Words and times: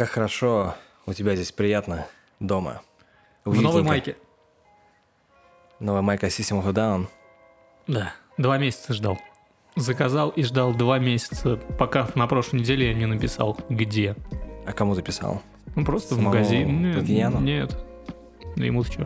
как 0.00 0.08
хорошо 0.08 0.76
у 1.04 1.12
тебя 1.12 1.34
здесь 1.36 1.52
приятно 1.52 2.06
дома. 2.40 2.80
В 3.44 3.50
новой 3.60 3.82
Уютненько. 3.82 3.88
майке. 3.88 4.16
Новая 5.78 6.00
майка 6.00 6.28
System 6.28 6.62
of 6.64 6.68
a 6.68 6.72
Down. 6.72 7.06
Да, 7.86 8.14
два 8.38 8.56
месяца 8.56 8.94
ждал. 8.94 9.18
Заказал 9.76 10.30
и 10.30 10.42
ждал 10.42 10.72
два 10.72 10.98
месяца, 10.98 11.58
пока 11.78 12.08
на 12.14 12.26
прошлой 12.26 12.60
неделе 12.60 12.88
я 12.88 12.94
не 12.94 13.04
написал, 13.04 13.58
где. 13.68 14.16
А 14.66 14.72
кому 14.72 14.94
ты 14.94 15.02
писал? 15.02 15.42
Ну, 15.76 15.84
просто 15.84 16.14
Самому 16.14 16.30
в 16.30 16.32
магазин. 16.32 16.82
Нет, 16.82 16.94
Платиняну? 16.94 17.40
нет. 17.40 17.78
Да 18.56 18.64
ему 18.64 18.82
что? 18.84 19.02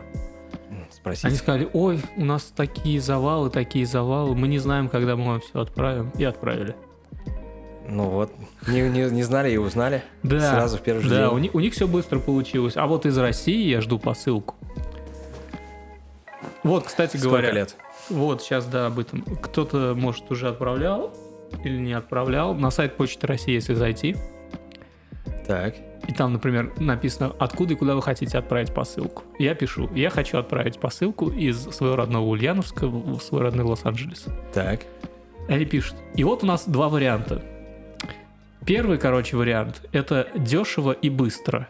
М, 0.69 0.87
Спросить. 0.91 1.25
Они 1.25 1.35
сказали, 1.35 1.69
ой, 1.73 2.01
у 2.15 2.23
нас 2.23 2.45
такие 2.55 3.01
завалы, 3.01 3.49
такие 3.49 3.85
завалы, 3.85 4.33
мы 4.33 4.47
не 4.47 4.59
знаем, 4.59 4.87
когда 4.87 5.17
мы 5.17 5.25
вам 5.25 5.39
все 5.41 5.59
отправим. 5.59 6.11
И 6.17 6.23
отправили. 6.23 6.73
Ну 7.87 8.09
вот, 8.09 8.31
не, 8.67 8.81
не, 8.89 9.09
не 9.11 9.23
знали 9.23 9.51
и 9.51 9.57
узнали. 9.57 10.03
Да, 10.23 10.39
Сразу 10.39 10.77
в 10.77 10.81
первый 10.81 11.01
же 11.03 11.09
да, 11.09 11.25
день. 11.27 11.35
у 11.35 11.37
них, 11.37 11.55
у 11.55 11.59
них 11.59 11.73
все 11.73 11.87
быстро 11.87 12.19
получилось. 12.19 12.75
А 12.77 12.87
вот 12.87 13.05
из 13.05 13.17
России 13.17 13.67
я 13.67 13.79
жду 13.81 13.99
посылку. 13.99 14.55
Вот, 16.63 16.85
кстати 16.85 17.17
Сколько 17.17 17.29
говоря, 17.29 17.51
лет? 17.51 17.75
вот 18.09 18.41
сейчас, 18.41 18.65
да, 18.65 18.87
об 18.87 18.97
этом. 18.99 19.21
Кто-то, 19.21 19.93
может, 19.95 20.29
уже 20.31 20.47
отправлял 20.47 21.13
или 21.63 21.77
не 21.77 21.93
отправлял. 21.93 22.55
На 22.55 22.71
сайт 22.71 22.97
Почты 22.97 23.27
России, 23.27 23.53
если 23.53 23.75
зайти, 23.75 24.15
Так. 25.47 25.75
и 26.07 26.11
там, 26.13 26.33
например, 26.33 26.73
написано, 26.77 27.33
откуда 27.37 27.73
и 27.73 27.77
куда 27.77 27.93
вы 27.93 28.01
хотите 28.01 28.37
отправить 28.39 28.73
посылку. 28.73 29.23
Я 29.37 29.53
пишу, 29.53 29.89
я 29.93 30.09
хочу 30.09 30.39
отправить 30.39 30.79
посылку 30.79 31.29
из 31.29 31.61
своего 31.69 31.95
родного 31.95 32.25
Ульяновска 32.25 32.87
в 32.87 33.19
в 33.19 33.21
свой 33.21 33.41
родной 33.43 33.65
Лос-Анджелес. 33.65 34.25
Так. 34.53 34.81
Они 35.47 35.65
пишут. 35.65 35.95
И 36.15 36.23
вот 36.23 36.43
у 36.43 36.47
нас 36.47 36.67
два 36.67 36.89
варианта. 36.89 37.43
Первый, 38.65 38.97
короче, 38.97 39.37
вариант– 39.37 39.83
это 39.91 40.27
дешево 40.35 40.91
и 40.91 41.09
быстро. 41.11 41.69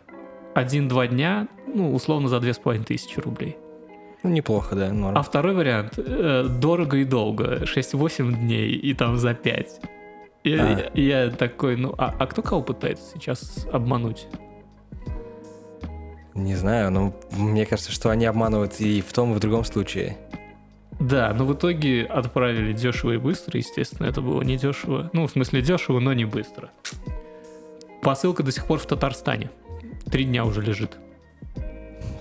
Один-два 0.54 1.08
дня, 1.08 1.50
ну, 1.68 1.94
условно, 1.94 2.30
за 2.30 2.40
две 2.40 2.54
с 2.54 2.58
половиной 2.58 2.86
тысячи 2.86 3.20
рублей. 3.20 3.58
Ну, 4.24 4.30
неплохо, 4.30 4.76
да, 4.76 4.94
норм. 4.94 5.18
А 5.18 5.22
второй 5.22 5.54
вариант 5.54 5.96
э,– 5.98 6.48
дорого 6.62 6.98
и 6.98 7.04
долго, 7.04 7.64
6-8 7.64 8.34
дней 8.40 8.72
и 8.72 8.94
там 8.94 9.18
за 9.18 9.34
5. 9.34 9.82
И 10.46 10.54
А. 10.54 10.90
я, 10.94 11.26
я 11.26 11.30
такой, 11.32 11.76
ну, 11.76 11.94
а, 11.98 12.16
а 12.18 12.28
кто 12.28 12.42
кого 12.42 12.62
пытается 12.62 13.12
сейчас 13.14 13.68
обмануть? 13.74 14.28
Не 16.34 16.56
знаю, 16.56 16.92
но 16.92 17.14
мне 17.32 17.66
кажется, 17.66 17.92
что 17.92 18.10
они 18.10 18.26
обманывают 18.26 18.80
и 18.80 19.02
в 19.02 19.12
том, 19.12 19.34
и 19.34 19.36
в 19.36 19.40
другом 19.40 19.66
случае. 19.66 20.18
Да, 21.00 21.34
но 21.34 21.46
в 21.46 21.54
итоге 21.54 22.04
отправили 22.06 22.72
дешево 22.74 23.12
и 23.12 23.18
быстро, 23.18 23.58
естественно, 23.58 24.08
это 24.08 24.22
было 24.22 24.42
не 24.42 24.58
дешево. 24.58 25.10
Ну, 25.14 25.28
в 25.28 25.32
смысле, 25.32 25.62
дешево, 25.62 26.00
но 26.00 26.14
не 26.14 26.26
быстро. 26.26 26.70
Посылка 28.02 28.44
до 28.44 28.52
сих 28.52 28.66
пор 28.66 28.80
в 28.80 28.86
Татарстане. 28.86 29.50
Три 30.10 30.24
дня 30.24 30.46
уже 30.46 30.62
лежит. 30.62 30.98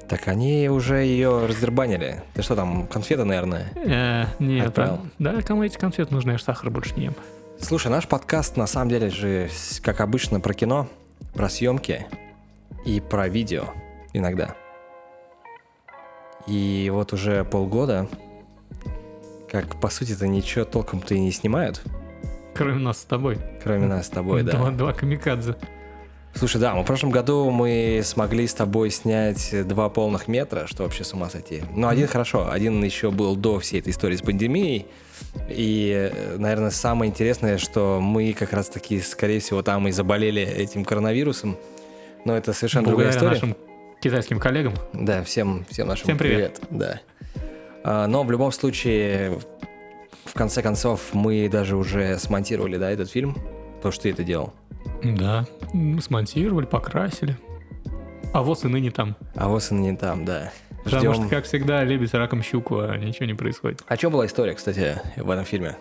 Так 0.09 0.29
они 0.29 0.69
уже 0.69 0.97
ее 1.05 1.47
раздербанили. 1.47 2.23
Ты 2.35 2.43
что 2.43 2.57
там, 2.57 2.87
конфеты, 2.87 3.25
наверное? 3.25 3.71
Э, 3.77 4.27
нет, 4.39 4.69
Отправил. 4.69 4.95
а- 4.95 5.01
да, 5.19 5.43
кому 5.43 5.63
эти 5.63 5.79
конфеты 5.79 6.13
нужны, 6.13 6.33
я 6.33 6.39
ж 6.39 6.43
сахар 6.43 6.71
больше 6.71 6.95
не 6.97 7.05
ем. 7.05 7.15
Слушай, 7.61 7.89
наш 7.91 8.07
подкаст 8.09 8.57
на 8.57 8.67
самом 8.67 8.91
деле 8.91 9.09
же, 9.11 9.49
как 9.83 10.01
обычно, 10.01 10.41
про 10.41 10.53
кино, 10.53 10.89
про 11.33 11.49
съемки 11.49 12.07
и 12.85 13.01
про 13.01 13.29
видео 13.29 13.65
иногда. 14.13 14.55
И 16.47 16.91
вот 16.93 17.13
уже 17.13 17.45
полгода, 17.45 18.07
как 19.55 19.77
по 19.81 19.89
сути-то 19.89 20.27
ничего 20.27 20.65
толком-то 20.65 21.15
и 21.15 21.21
не 21.21 21.31
снимают, 21.31 21.81
Кроме 22.55 22.81
нас 22.81 22.99
с 23.03 23.05
тобой. 23.05 23.39
кроме 23.63 23.87
нас 23.87 24.07
с 24.07 24.09
тобой, 24.11 24.43
да. 24.43 24.53
Два, 24.59 24.71
два 24.73 24.93
камикадзе. 24.93 25.55
Слушай, 26.35 26.61
да, 26.61 26.75
мы 26.75 26.83
в 26.83 26.87
прошлом 26.87 27.11
году 27.11 27.49
мы 27.51 28.01
смогли 28.03 28.49
с 28.49 28.55
тобой 28.55 28.91
снять 28.91 29.55
два 29.69 29.89
полных 29.91 30.27
метра, 30.27 30.67
что 30.67 30.83
вообще 30.83 31.05
с 31.05 31.13
ума 31.15 31.31
сойти. 31.31 31.63
Ну, 31.73 31.87
один 31.87 32.09
хорошо, 32.09 32.51
один 32.51 32.83
еще 32.83 33.13
был 33.13 33.37
до 33.37 33.61
всей 33.61 33.79
этой 33.79 33.91
истории 33.91 34.17
с 34.17 34.23
пандемией. 34.23 34.87
И, 35.49 36.11
э, 36.13 36.37
наверное, 36.37 36.71
самое 36.71 37.09
интересное, 37.11 37.59
что 37.59 38.01
мы 38.01 38.33
как 38.33 38.53
раз-таки, 38.53 39.01
скорее 39.01 39.39
всего, 39.39 39.63
там 39.63 39.87
и 39.87 39.93
заболели 39.93 40.43
этим 40.43 40.85
коронавирусом. 40.85 41.57
Но 42.25 42.37
это 42.37 42.53
совершенно 42.53 42.87
другая 42.89 43.13
Благодаря 43.13 43.37
история. 43.37 43.53
нашим 43.53 43.65
китайским 44.01 44.41
коллегам. 44.41 44.75
Да, 44.93 45.23
всем, 45.23 45.65
всем 45.71 45.87
нашим 45.87 46.05
Всем 46.05 46.19
привет. 46.19 46.61
Да. 46.71 47.01
А, 47.85 48.07
но 48.07 48.25
в 48.25 48.31
любом 48.31 48.51
случае, 48.51 49.39
в 50.25 50.33
конце 50.33 50.63
концов, 50.63 51.13
мы 51.13 51.49
даже 51.49 51.77
уже 51.77 52.19
смонтировали, 52.19 52.79
да, 52.79 52.91
этот 52.91 53.11
фильм. 53.11 53.37
То, 53.83 53.91
что 53.91 54.05
ты 54.05 54.11
это 54.11 54.25
делал. 54.25 54.53
Да. 55.03 55.47
Смонтировали, 56.01 56.65
покрасили. 56.65 57.37
А 58.33 58.43
вот 58.43 58.65
и 58.65 58.69
ныне 58.69 58.91
там. 58.91 59.17
А 59.37 59.49
вот 59.49 59.69
он 59.71 59.83
не 59.83 59.95
там, 59.95 60.25
да. 60.25 60.51
Потому 60.83 61.01
Ждем. 61.01 61.15
что, 61.15 61.29
как 61.29 61.45
всегда, 61.45 61.85
лебедь 61.85 62.13
раком 62.15 62.43
щуку, 62.43 62.81
а 62.81 62.97
ничего 62.97 63.27
не 63.27 63.35
происходит. 63.35 63.83
А 63.87 63.97
что 63.97 64.11
была 64.11 64.27
история, 64.27 64.55
кстати, 64.55 65.01
в 65.17 65.31
этом 65.31 65.45
фильме? 65.45 65.77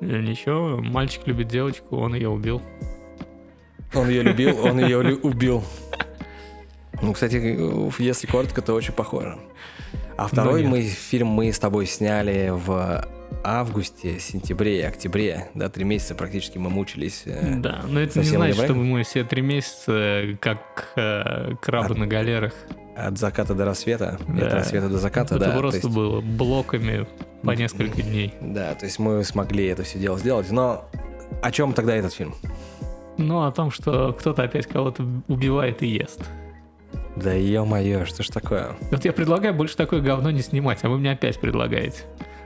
И 0.00 0.04
ничего, 0.04 0.78
мальчик 0.78 1.26
любит 1.26 1.48
девочку, 1.48 1.96
он 1.96 2.14
ее 2.14 2.28
убил. 2.28 2.60
Он 3.94 4.08
ее 4.08 4.22
любил, 4.22 4.64
он 4.64 4.80
ее 4.80 4.98
убил. 5.16 5.62
Ну, 7.00 7.12
кстати, 7.12 7.36
если 8.00 8.26
коротко, 8.26 8.62
то 8.62 8.74
очень 8.74 8.92
похоже. 8.92 9.38
А 10.16 10.26
второй 10.28 10.62
нет. 10.62 10.70
мы, 10.70 10.82
фильм 10.82 11.28
мы 11.28 11.52
с 11.52 11.58
тобой 11.58 11.86
сняли 11.86 12.50
в 12.50 13.04
августе, 13.44 14.18
сентябре 14.20 14.86
октябре. 14.86 15.48
Да, 15.54 15.68
три 15.68 15.84
месяца 15.84 16.14
практически 16.14 16.58
мы 16.58 16.70
мучились. 16.70 17.22
э, 17.26 17.54
Да, 17.56 17.80
но 17.88 18.00
это 18.00 18.18
не 18.20 18.24
значит, 18.26 18.62
что 18.62 18.74
мы 18.74 19.02
все 19.02 19.24
три 19.24 19.42
месяца 19.42 19.92
э, 19.92 20.36
как 20.40 20.88
э, 20.96 21.54
крабы 21.60 21.94
А- 21.94 21.98
на 21.98 22.06
галерах. 22.06 22.52
От 22.94 23.16
заката 23.18 23.54
до 23.54 23.64
рассвета, 23.64 24.18
Да. 24.28 24.46
от 24.46 24.52
рассвета 24.52 24.88
до 24.90 24.98
заката, 24.98 25.36
это 25.36 25.46
да. 25.46 25.52
то 25.52 25.58
просто 25.58 25.80
есть- 25.86 25.96
было 25.96 26.20
блоками 26.20 27.06
по 27.42 27.52
несколько 27.52 28.02
дней. 28.02 28.34
Да, 28.40 28.74
то 28.74 28.84
есть 28.84 28.98
мы 28.98 29.24
смогли 29.24 29.66
это 29.66 29.82
все 29.82 29.98
дело 29.98 30.18
сделать. 30.18 30.50
Но 30.50 30.84
о 31.42 31.50
чем 31.50 31.72
тогда 31.72 31.96
этот 31.96 32.12
фильм? 32.12 32.34
Ну, 33.16 33.42
о 33.44 33.50
том, 33.50 33.70
что 33.70 34.12
кто-то 34.12 34.42
опять 34.42 34.66
кого-то 34.66 35.04
убивает 35.28 35.82
и 35.82 35.86
ест. 35.86 36.20
Да 37.16 37.32
ё-моё, 37.32 38.04
что 38.06 38.22
ж 38.22 38.28
такое? 38.28 38.70
Вот 38.90 39.04
я 39.04 39.12
предлагаю 39.12 39.54
больше 39.54 39.76
такое 39.76 40.00
говно 40.00 40.30
не 40.30 40.40
снимать, 40.42 40.80
а 40.82 40.88
вы 40.88 40.98
мне 40.98 41.12
опять 41.12 41.38
предлагаете. 41.38 42.04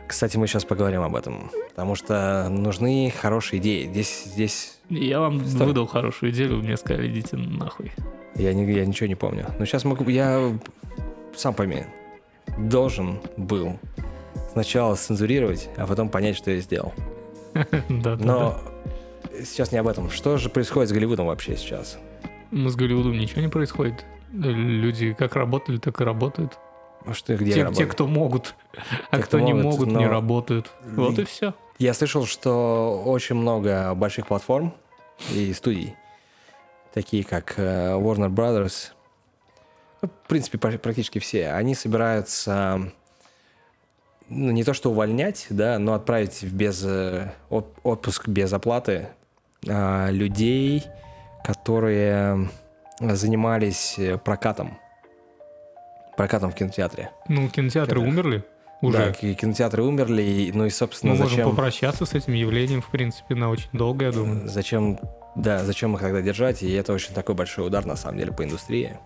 Кстати, 0.09 0.37
мы 0.37 0.47
сейчас 0.47 0.65
поговорим 0.65 1.03
об 1.03 1.17
этом. 1.17 1.51
Потому 1.71 1.95
что 1.95 2.49
нужны 2.49 3.13
хорошие 3.17 3.61
идеи. 3.61 3.87
Здесь, 3.87 4.25
здесь 4.25 4.79
Я 4.89 5.21
вам 5.21 5.45
Стой. 5.45 5.67
выдал 5.69 5.87
хорошую 5.87 6.31
идею, 6.33 6.57
вы 6.57 6.63
мне 6.63 6.77
сказали, 6.77 7.09
идите 7.09 7.37
нахуй. 7.37 7.93
Я, 8.35 8.53
не, 8.53 8.71
я 8.73 8.85
ничего 8.87 9.07
не 9.09 9.15
помню. 9.15 9.47
Но 9.59 9.65
сейчас 9.65 9.85
могу... 9.85 10.09
Я 10.09 10.53
сам 11.35 11.55
пойми. 11.55 11.85
Должен 12.59 13.19
был 13.37 13.79
сначала 14.53 14.95
цензурировать, 14.95 15.69
а 15.77 15.87
потом 15.87 16.09
понять, 16.09 16.37
что 16.37 16.51
я 16.51 16.61
сделал. 16.61 16.93
Да, 17.89 18.17
Но 18.17 18.61
сейчас 19.43 19.73
не 19.73 19.79
об 19.79 19.89
этом. 19.89 20.11
Что 20.11 20.37
же 20.39 20.51
происходит 20.51 20.91
с 20.91 20.93
Голливудом 20.93 21.27
вообще 21.27 21.57
сейчас? 21.57 21.99
Ну, 22.51 22.69
с 22.69 22.77
Голливудом 22.77 23.19
ничего 23.19 23.41
не 23.41 23.49
происходит. 23.49 24.05
Люди 24.33 25.13
как 25.15 25.37
работали, 25.37 25.79
так 25.79 26.01
и 26.01 26.05
работают. 26.05 26.59
А 27.05 27.15
Что, 27.15 27.37
где 27.37 27.53
Те, 27.53 27.73
те, 27.73 27.87
кто 27.87 28.07
могут, 28.07 28.55
а 29.11 29.17
Те, 29.17 29.23
кто 29.23 29.39
кто 29.39 29.41
не 29.41 29.53
могут, 29.55 29.81
могут, 29.81 29.89
не 29.89 30.05
но- 30.07 30.11
работают. 30.11 30.73
Вот 30.85 31.19
и 31.19 31.25
все. 31.25 31.55
Я 31.79 31.95
слышал, 31.95 32.27
что 32.27 33.03
очень 33.05 33.37
много 33.37 33.95
больших 33.95 34.27
платформ 34.27 34.75
и 35.33 35.53
студий, 35.53 35.95
такие 36.93 37.23
как 37.23 37.55
э, 37.59 37.93
Warner 37.95 38.29
Brothers, 38.31 38.93
ну, 40.03 40.09
в 40.09 40.29
принципе, 40.29 40.59
пр- 40.59 40.79
практически 40.79 41.19
все, 41.21 41.51
они 41.53 41.75
собираются 41.75 42.91
ну, 44.29 44.51
не 44.51 44.65
то 44.65 44.75
что 44.75 44.91
увольнять, 44.91 45.47
да, 45.51 45.79
но 45.79 45.95
отправить 45.95 46.43
в 46.43 46.53
без, 46.55 46.83
э, 46.85 47.33
от- 47.51 47.73
отпуск 47.85 48.27
без 48.29 48.53
оплаты 48.53 49.09
а, 49.69 50.11
людей, 50.11 50.85
которые 51.45 52.49
занимались 53.01 53.99
э, 53.99 54.19
прокатом. 54.19 54.79
Прокатом 56.17 56.51
в 56.51 56.55
кинотеатре. 56.55 57.11
Ну, 57.29 57.49
кинотеатры 57.49 58.01
Кино. 58.01 58.09
умерли 58.11 58.45
Да, 58.81 58.89
уже. 58.89 59.13
ки- 59.13 59.35
кинотеатры 59.35 59.83
умерли, 59.83 60.23
и, 60.23 60.53
ну 60.53 60.65
и, 60.65 60.71
собственно, 60.71 61.13
Мы 61.13 61.19
можем 61.21 61.37
зачем... 61.37 61.51
попрощаться 61.51 62.07
с 62.07 62.15
этим 62.15 62.33
явлением, 62.33 62.81
в 62.81 62.89
принципе, 62.91 63.35
на 63.35 63.51
очень 63.51 63.69
долго, 63.75 64.07
я 64.07 64.13
думаю. 64.13 64.49
Зачем, 64.49 64.99
да, 65.35 65.63
зачем 65.65 65.95
их 65.95 66.01
тогда 66.01 66.23
держать? 66.23 66.63
И 66.63 66.73
это 66.73 66.93
очень 66.95 67.13
такой 67.13 67.35
большой 67.35 67.67
удар, 67.67 67.85
на 67.85 67.97
самом 67.97 68.17
деле, 68.19 68.33
по 68.33 68.45
индустрии. 68.45 68.97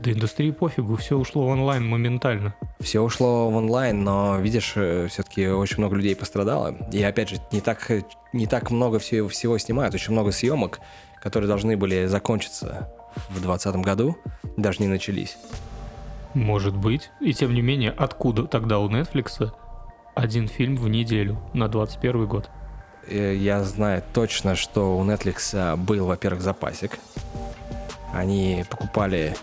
Да 0.00 0.10
индустрии 0.12 0.50
пофигу, 0.52 0.96
все 0.96 1.16
ушло 1.18 1.44
в 1.44 1.48
онлайн 1.48 1.86
моментально. 1.86 2.54
Все 2.80 3.00
ушло 3.02 3.50
в 3.50 3.56
онлайн, 3.56 4.02
но, 4.02 4.38
видишь, 4.38 4.70
все-таки 4.70 5.48
очень 5.48 5.78
много 5.78 5.96
людей 5.96 6.16
пострадало. 6.16 6.74
И, 6.92 7.02
опять 7.02 7.28
же, 7.28 7.36
не 7.52 7.60
так, 7.60 7.90
э, 7.90 8.02
не 8.32 8.46
так 8.46 8.70
много 8.70 8.98
всего, 8.98 9.28
всего 9.28 9.58
снимают. 9.58 9.94
Очень 9.94 10.12
много 10.12 10.32
съемок, 10.32 10.80
которые 11.20 11.48
должны 11.48 11.76
были 11.76 12.06
закончиться 12.06 12.90
в 13.28 13.40
2020 13.40 13.76
году, 13.76 14.16
даже 14.56 14.80
не 14.80 14.88
начались. 14.88 15.36
Может 16.34 16.76
быть. 16.76 17.10
И 17.20 17.32
тем 17.32 17.54
не 17.54 17.62
менее, 17.62 17.90
откуда 17.90 18.44
тогда 18.46 18.78
у 18.78 18.88
Netflix 18.88 19.52
один 20.14 20.48
фильм 20.48 20.76
в 20.76 20.88
неделю 20.88 21.38
на 21.54 21.68
21 21.68 22.26
год? 22.26 22.50
Э, 23.08 23.34
Я 23.34 23.62
знаю 23.64 24.02
точно, 24.12 24.54
что 24.54 24.96
у 24.98 25.04
Netflix 25.04 25.76
был, 25.76 26.06
во-первых, 26.06 26.42
запасик. 26.42 26.98
они 28.12 28.64
покупали 28.70 29.36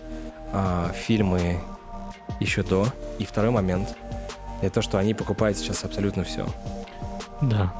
а, 0.52 0.90
фильмы 0.94 1.60
еще 2.40 2.62
до. 2.62 2.86
И 3.18 3.24
второй 3.24 3.50
момент— 3.50 3.96
это 4.62 4.76
то, 4.76 4.82
что 4.82 4.98
они 4.98 5.14
покупают 5.14 5.56
сейчас 5.58 5.84
абсолютно 5.84 6.24
все. 6.24 6.46
Да. 7.42 7.72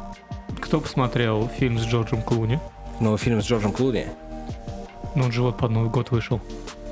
Кто 0.60 0.80
посмотрел 0.80 1.48
фильм 1.48 1.78
с 1.78 1.82
Джорджем 1.84 2.22
Клуни? 2.22 2.58
Новый 3.00 3.18
фильм 3.18 3.42
с 3.42 3.44
Джорджем 3.46 3.72
Клуни, 3.72 4.06
Ну, 5.16 5.24
он 5.24 5.32
же 5.32 5.42
вот 5.42 5.56
под 5.56 5.70
Новый 5.72 5.90
год 5.90 6.10
вышел. 6.12 6.40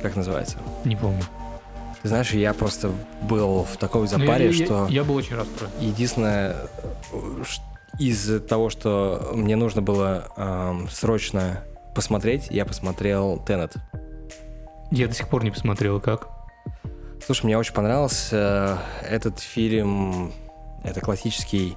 как 0.02 0.16
называется? 0.16 0.56
Не 0.84 0.96
помню. 0.96 1.22
Ты 2.02 2.08
знаешь, 2.08 2.32
я 2.32 2.52
просто 2.52 2.90
был 3.22 3.62
в 3.64 3.76
такой 3.78 4.02
Ну, 4.02 4.06
запаре, 4.08 4.46
я, 4.46 4.50
я- 4.50 4.64
что 4.66 4.86
я 4.90 5.04
был 5.04 5.14
очень 5.14 5.36
расстроен. 5.36 5.72
единственное, 5.80 6.56
из 7.98 8.42
того, 8.48 8.68
что 8.70 9.30
мне 9.34 9.56
нужно 9.56 9.80
было 9.82 10.26
ам, 10.36 10.88
срочно 10.90 11.62
посмотреть, 11.94 12.48
я 12.50 12.66
посмотрел 12.66 13.38
Теннет. 13.46 13.74
Я 14.90 15.06
до 15.08 15.14
сих 15.14 15.28
пор 15.28 15.44
не 15.44 15.50
посмотрел, 15.50 16.00
как. 16.00 16.28
Слушай, 17.24 17.46
мне 17.46 17.56
очень 17.56 17.72
понравился 17.72 18.80
э, 19.02 19.14
этот 19.14 19.40
фильм. 19.40 20.32
Это 20.82 21.00
классический 21.00 21.76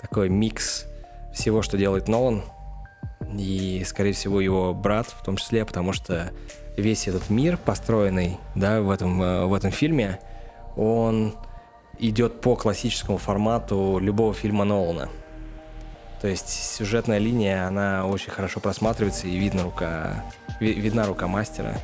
такой 0.00 0.28
микс 0.30 0.86
всего, 1.34 1.60
что 1.60 1.76
делает 1.76 2.08
Нолан. 2.08 2.42
И, 3.36 3.82
скорее 3.86 4.12
всего, 4.12 4.40
его 4.40 4.72
брат 4.74 5.06
в 5.08 5.22
том 5.24 5.36
числе, 5.36 5.64
потому 5.64 5.92
что 5.92 6.32
весь 6.76 7.08
этот 7.08 7.30
мир, 7.30 7.56
построенный 7.56 8.38
да, 8.54 8.80
в, 8.80 8.90
этом, 8.90 9.20
э, 9.22 9.44
в 9.46 9.54
этом 9.54 9.70
фильме, 9.70 10.20
он 10.76 11.34
идет 11.98 12.40
по 12.40 12.56
классическому 12.56 13.18
формату 13.18 13.98
любого 14.00 14.32
фильма 14.32 14.64
Нолана. 14.64 15.08
То 16.20 16.28
есть 16.28 16.48
сюжетная 16.48 17.18
линия, 17.18 17.66
она 17.66 18.04
очень 18.06 18.30
хорошо 18.30 18.60
просматривается, 18.60 19.26
и 19.28 19.36
видно 19.36 19.62
рука, 19.62 20.24
ви- 20.60 20.74
видна 20.74 21.06
рука 21.06 21.26
мастера, 21.28 21.74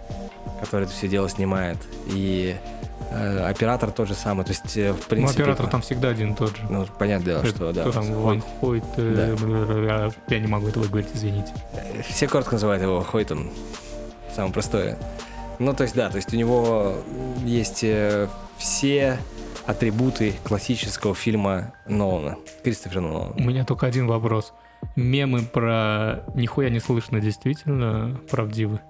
который 0.60 0.84
это 0.84 0.92
все 0.92 1.06
дело 1.08 1.28
снимает. 1.28 1.78
И 2.08 2.56
э, 3.12 3.38
оператор 3.48 3.92
тот 3.92 4.08
же 4.08 4.14
самый. 4.14 4.44
То 4.44 4.50
есть, 4.50 4.76
э, 4.76 4.92
в 4.92 4.96
Ну, 4.96 5.02
принципе... 5.08 5.42
оператор 5.42 5.69
там 5.69 5.82
всегда 5.82 6.08
один 6.08 6.32
и 6.32 6.36
тот 6.36 6.56
же. 6.56 6.62
Ну, 6.69 6.84
понятное 6.98 7.26
дело, 7.34 7.46
что, 7.46 7.72
да. 7.72 7.82
Кто 7.82 7.92
там, 7.92 8.12
Ван 8.12 8.42
Хойт, 8.60 8.82
э, 8.96 9.34
бля-бля-бля, 9.36 10.10
я 10.28 10.38
не 10.40 10.46
могу 10.48 10.66
этого 10.69 10.84
говорить, 10.84 11.10
извините. 11.14 11.52
Все 12.08 12.26
коротко 12.26 12.54
называют 12.54 12.82
его 12.82 13.02
Хойтом. 13.02 13.50
Самое 14.34 14.52
простое. 14.52 14.98
Ну, 15.60 15.72
то 15.75 15.84
есть, 15.84 15.94
да, 15.94 16.10
то 16.10 16.16
есть 16.16 16.34
у 16.34 16.36
него 16.36 16.96
есть 17.44 17.84
э, 17.84 18.26
все 18.58 19.19
атрибуты 19.66 20.34
классического 20.44 21.14
фильма 21.14 21.75
Нолана. 21.87 22.37
Кристофера 22.62 23.00
Нолана. 23.00 23.34
У 23.37 23.43
меня 23.43 23.64
только 23.64 23.87
один 23.87 24.06
вопрос. 24.06 24.52
Мемы 24.96 25.43
про 25.43 26.25
нихуя 26.34 26.69
не 26.69 26.81
слышно 26.81 27.20
действительно 27.20 28.20
правдивы? 28.31 28.81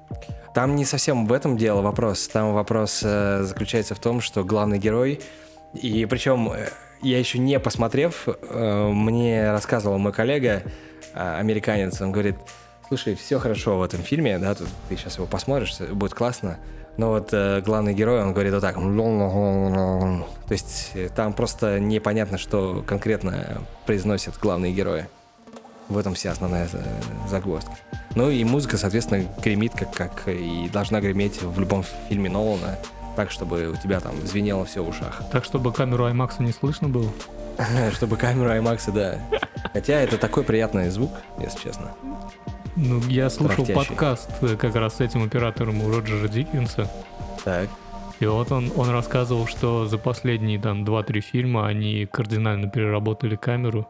Там 0.54 0.76
не 0.76 0.84
совсем 0.84 1.26
в 1.26 1.32
этом 1.32 1.56
дело 1.56 1.82
вопрос. 1.82 2.26
Там 2.28 2.52
вопрос 2.52 3.00
э, 3.04 3.42
заключается 3.42 3.94
в 3.94 4.00
том, 4.00 4.20
что 4.20 4.44
главный 4.44 4.78
герой, 4.78 5.20
и 5.74 6.06
причем 6.06 6.50
э, 6.52 6.68
я 7.02 7.18
еще 7.18 7.38
не 7.38 7.58
посмотрев, 7.60 8.26
э, 8.26 8.88
мне 8.92 9.50
рассказывал 9.50 9.98
мой 9.98 10.12
коллега, 10.12 10.62
э, 11.14 11.36
американец, 11.38 12.00
он 12.00 12.12
говорит, 12.12 12.36
слушай, 12.88 13.14
все 13.14 13.38
хорошо 13.38 13.78
в 13.78 13.82
этом 13.82 14.00
фильме, 14.00 14.38
да, 14.38 14.54
тут 14.54 14.68
ты 14.88 14.96
сейчас 14.96 15.16
его 15.16 15.26
посмотришь, 15.26 15.78
будет 15.92 16.14
классно, 16.14 16.58
но 16.96 17.10
вот 17.10 17.30
э, 17.32 17.60
главный 17.60 17.94
герой, 17.94 18.22
он 18.22 18.32
говорит 18.32 18.52
вот 18.52 18.60
так, 18.60 18.76
то 18.76 20.24
есть 20.50 20.92
э, 20.94 21.08
там 21.14 21.32
просто 21.32 21.80
непонятно, 21.80 22.38
что 22.38 22.84
конкретно 22.86 23.62
произносят 23.86 24.38
главные 24.40 24.72
герои. 24.72 25.06
В 25.88 25.98
этом 25.98 26.14
вся 26.14 26.32
основная 26.32 26.68
э, 26.72 26.78
загвоздка. 27.28 27.72
Ну 28.14 28.30
и 28.30 28.44
музыка, 28.44 28.76
соответственно, 28.76 29.24
гремит, 29.42 29.72
как, 29.74 29.92
как 29.92 30.28
и 30.28 30.68
должна 30.72 31.00
греметь 31.00 31.42
в 31.42 31.58
любом 31.58 31.84
фильме 32.08 32.30
Нолана, 32.30 32.78
так, 33.16 33.30
чтобы 33.30 33.68
у 33.68 33.76
тебя 33.76 34.00
там 34.00 34.14
звенело 34.24 34.64
все 34.64 34.82
в 34.82 34.88
ушах. 34.88 35.22
Так, 35.32 35.44
чтобы 35.44 35.72
камеру 35.72 36.06
IMAX 36.06 36.34
не 36.38 36.52
слышно 36.52 36.88
было? 36.88 37.10
Чтобы 37.94 38.16
камеру 38.16 38.50
IMAX, 38.50 38.90
да. 38.92 39.20
Хотя 39.72 40.00
это 40.00 40.18
такой 40.18 40.42
приятный 40.42 40.90
звук, 40.90 41.12
если 41.38 41.58
честно. 41.58 41.92
Ну, 42.76 43.00
я 43.08 43.30
слушал 43.30 43.64
подкаст 43.66 44.30
э, 44.42 44.56
как 44.56 44.74
раз 44.74 44.96
с 44.96 45.00
этим 45.00 45.22
оператором 45.22 45.80
у 45.82 45.90
Роджера 45.92 46.26
Диккенса, 46.26 46.90
Так. 47.44 47.68
и 48.18 48.26
вот 48.26 48.50
он, 48.50 48.72
он 48.76 48.90
рассказывал, 48.90 49.46
что 49.46 49.86
за 49.86 49.96
последние 49.96 50.58
там 50.60 50.84
2-3 50.84 51.20
фильма 51.20 51.66
они 51.68 52.06
кардинально 52.06 52.68
переработали 52.68 53.36
камеру, 53.36 53.88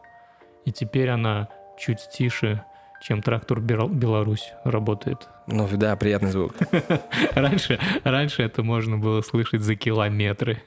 и 0.65 0.71
теперь 0.71 1.09
она 1.09 1.47
чуть 1.79 1.97
тише, 2.11 2.63
чем 3.01 3.23
трактор 3.23 3.59
Бел- 3.59 3.89
Беларусь 3.89 4.53
работает. 4.63 5.27
Ну 5.47 5.67
да, 5.73 5.95
приятный 5.95 6.31
звук. 6.31 6.53
Раньше, 7.35 7.79
раньше 8.03 8.43
это 8.43 8.61
можно 8.63 8.97
было 8.97 9.21
слышать 9.21 9.61
за 9.61 9.75
километры. 9.75 10.61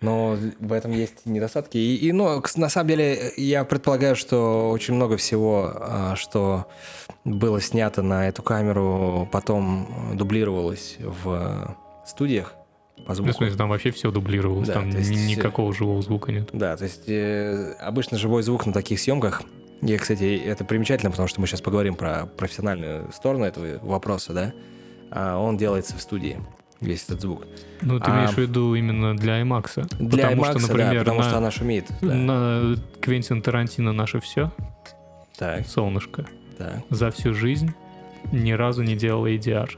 Но 0.00 0.36
в 0.60 0.72
этом 0.72 0.92
есть 0.92 1.26
недостатки. 1.26 1.76
И, 1.76 1.96
и, 1.96 2.12
ну, 2.12 2.40
на 2.56 2.68
самом 2.68 2.88
деле, 2.88 3.32
я 3.36 3.64
предполагаю, 3.64 4.14
что 4.14 4.70
очень 4.70 4.94
много 4.94 5.16
всего, 5.16 5.72
а, 5.74 6.14
что 6.16 6.66
было 7.24 7.60
снято 7.60 8.00
на 8.02 8.28
эту 8.28 8.42
камеру, 8.42 9.28
потом 9.32 10.14
дублировалось 10.14 10.98
в 11.00 11.76
студиях 12.06 12.54
по 13.04 13.08
Ну, 13.10 13.14
звуку. 13.14 13.32
в 13.32 13.36
смысле, 13.36 13.56
там 13.56 13.68
вообще 13.70 13.90
все 13.90 14.10
дублировалось, 14.12 14.68
Да, 14.68 14.74
там 14.74 14.88
есть, 14.90 15.10
э, 15.10 15.14
никакого 15.14 15.72
живого 15.74 16.00
звука 16.02 16.30
нет. 16.30 16.50
Да, 16.52 16.76
то 16.76 16.84
есть 16.84 17.08
э, 17.08 17.74
обычно 17.80 18.18
живой 18.18 18.42
звук 18.44 18.66
на 18.66 18.72
таких 18.72 19.00
съемках, 19.00 19.42
и, 19.82 19.96
кстати, 19.96 20.36
это 20.44 20.64
примечательно, 20.64 21.10
потому 21.10 21.28
что 21.28 21.40
мы 21.40 21.46
сейчас 21.46 21.60
поговорим 21.60 21.94
про 21.96 22.26
профессиональную 22.26 23.12
сторону 23.12 23.44
этого 23.44 23.78
вопроса, 23.82 24.32
да, 24.32 24.52
а 25.10 25.38
он 25.38 25.56
делается 25.56 25.96
в 25.96 26.00
студии, 26.00 26.38
весь 26.80 27.04
этот 27.04 27.20
звук. 27.20 27.44
Ну, 27.82 27.98
ты 27.98 28.10
а- 28.10 28.16
имеешь 28.16 28.34
в 28.34 28.38
виду 28.38 28.74
именно 28.74 29.16
для 29.16 29.40
IMAX? 29.40 29.86
Для 29.98 30.28
потому 30.28 30.42
IMAX, 30.42 30.50
что, 30.50 30.58
да, 30.60 30.66
например, 30.66 30.98
потому 31.00 31.18
на, 31.20 31.28
что 31.28 31.38
она 31.38 31.50
шумит. 31.50 31.86
да. 32.00 32.14
на 32.14 32.76
Квентин 33.00 33.42
Тарантино 33.42 33.92
наше 33.92 34.20
все, 34.20 34.52
Так, 35.36 35.66
солнышко, 35.66 36.26
так. 36.56 36.82
за 36.90 37.10
всю 37.10 37.34
жизнь 37.34 37.72
ни 38.32 38.52
разу 38.52 38.82
не 38.82 38.94
делал 38.96 39.26
ADR. 39.26 39.70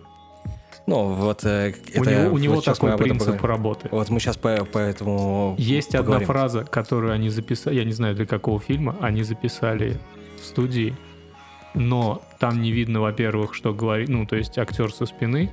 Ну, 0.86 1.04
вот 1.14 1.44
э, 1.44 1.74
у 1.94 2.02
это... 2.02 2.10
него, 2.24 2.34
у 2.34 2.38
него 2.38 2.60
сейчас 2.60 2.80
мы 2.82 2.90
такой 2.90 3.04
принцип 3.04 3.26
поговорим. 3.28 3.46
работы. 3.46 3.88
Вот 3.92 4.08
мы 4.10 4.18
сейчас 4.18 4.36
по, 4.36 4.64
по 4.64 4.78
этому 4.78 5.54
Есть 5.56 5.92
поговорим. 5.92 6.22
одна 6.22 6.26
фраза, 6.26 6.64
которую 6.64 7.12
они 7.12 7.28
записали, 7.28 7.76
я 7.76 7.84
не 7.84 7.92
знаю 7.92 8.16
для 8.16 8.26
какого 8.26 8.58
фильма, 8.58 8.96
они 9.00 9.22
записали 9.22 9.98
в 10.40 10.44
студии, 10.44 10.96
но 11.74 12.22
там 12.40 12.60
не 12.60 12.72
видно, 12.72 13.00
во-первых, 13.00 13.54
что 13.54 13.72
говорит, 13.72 14.08
ну, 14.08 14.26
то 14.26 14.34
есть 14.34 14.58
актер 14.58 14.92
со 14.92 15.06
спины, 15.06 15.50